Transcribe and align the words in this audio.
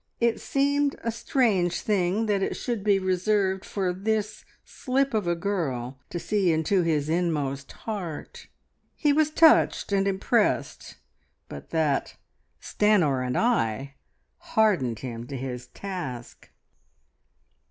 It 0.19 0.39
seemed 0.39 0.95
a 1.03 1.11
strange 1.11 1.81
thing 1.81 2.25
that 2.25 2.41
it 2.41 2.57
should 2.57 2.83
be 2.83 2.97
reserved 2.97 3.63
for 3.63 3.93
this 3.93 4.43
slip 4.65 5.13
of 5.13 5.27
a 5.27 5.35
girl 5.35 5.99
to 6.09 6.17
see 6.17 6.51
into 6.51 6.81
his 6.81 7.07
inmost 7.07 7.71
heart. 7.85 8.47
He 8.95 9.13
was 9.13 9.29
touched 9.29 9.91
and 9.91 10.07
impressed, 10.07 10.95
but 11.47 11.69
that 11.69 12.15
"Stanor 12.59 13.21
and 13.23 13.37
I" 13.37 13.93
hardened 14.39 14.97
him 15.01 15.27
to 15.27 15.37
his 15.37 15.67
task. 15.67 16.49